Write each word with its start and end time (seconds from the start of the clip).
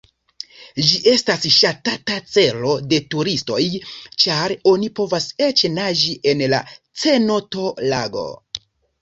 Ĝi 0.85 1.01
estas 1.09 1.43
ŝatata 1.57 2.15
celo 2.35 2.71
de 2.93 2.99
turistoj, 3.17 3.59
ĉar 4.25 4.55
oni 4.73 4.91
povas 5.01 5.29
eĉ 5.51 5.63
naĝi 5.77 6.17
en 6.35 6.43
la 6.57 6.65
cenoto-lago. 7.05 8.27